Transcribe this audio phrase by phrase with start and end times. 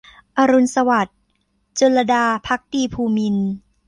[0.37, 1.17] อรุณสวัสดิ์-
[1.79, 3.49] จุลลดา ภักดีภูมินทร์